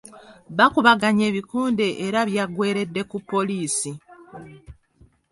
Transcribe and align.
Bakubaganye 0.57 1.23
ebikonde 1.31 1.87
era 2.07 2.19
byaggweredde 2.29 3.01
ku 3.11 3.17
poliisi. 3.29 3.91